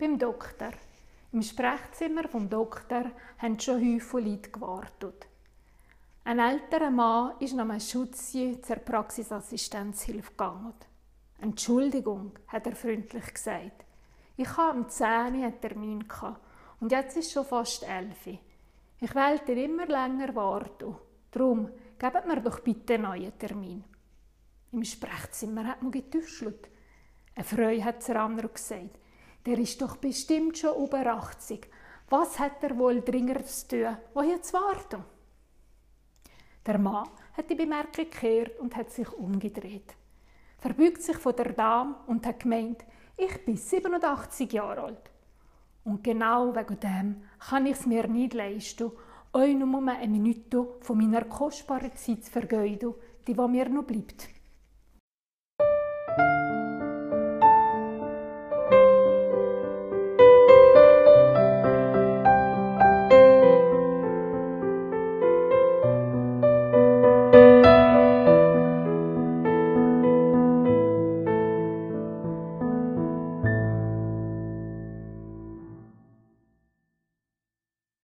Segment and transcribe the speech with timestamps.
[0.00, 0.70] Beim Doktor.
[1.32, 5.26] Im Sprechzimmer vom Doktor haben schon Häufchen Leute gewartet.
[6.22, 10.74] Ein älterer Mann ist namens Schutzi zur Praxisassistenzhilfe gegangen.
[11.40, 13.84] Entschuldigung, hat er freundlich gesagt.
[14.36, 16.04] Ich habe am 10 einen Termin
[16.78, 18.38] und jetzt ist schon fast 11.
[19.00, 20.94] Ich wollte immer länger warten.
[21.32, 23.82] Darum, gebt mir doch bitte einen neuen Termin.
[24.70, 26.68] Im Sprechzimmer hat man getuschelt.
[27.34, 28.96] Eine Frau hat zur anderen gesagt,
[29.48, 31.70] der ist doch bestimmt schon über 80.
[32.10, 35.02] Was hat er wohl dringender zu tun, wo jetzt warten?
[36.66, 39.94] Der Mann hat die Bemerkung gekehrt und hat sich umgedreht.
[40.58, 42.84] Verbeugt sich von der Dame und hat gemeint,
[43.16, 45.10] ich bin 87 Jahre alt.
[45.82, 48.92] Und genau wegen dem kann ich es mir nicht leisten,
[49.32, 52.92] euch nur eine Minute von meiner kostbaren Zeit zu vergeuden,
[53.26, 54.28] die mir noch bleibt.